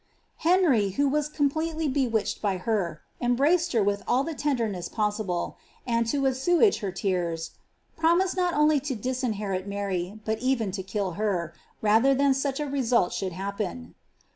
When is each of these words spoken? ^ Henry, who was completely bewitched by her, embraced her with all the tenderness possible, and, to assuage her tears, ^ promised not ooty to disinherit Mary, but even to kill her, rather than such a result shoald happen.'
^ 0.01 0.03
Henry, 0.37 0.89
who 0.89 1.07
was 1.07 1.29
completely 1.29 1.87
bewitched 1.87 2.41
by 2.41 2.57
her, 2.57 3.01
embraced 3.21 3.71
her 3.73 3.83
with 3.83 4.01
all 4.07 4.23
the 4.23 4.33
tenderness 4.33 4.89
possible, 4.89 5.57
and, 5.85 6.07
to 6.07 6.25
assuage 6.25 6.79
her 6.79 6.91
tears, 6.91 7.51
^ 7.97 7.97
promised 7.99 8.35
not 8.35 8.55
ooty 8.55 8.81
to 8.83 8.95
disinherit 8.95 9.67
Mary, 9.67 10.19
but 10.25 10.39
even 10.39 10.71
to 10.71 10.81
kill 10.81 11.11
her, 11.21 11.53
rather 11.83 12.15
than 12.15 12.33
such 12.33 12.59
a 12.59 12.65
result 12.65 13.11
shoald 13.11 13.33
happen.' 13.33 13.93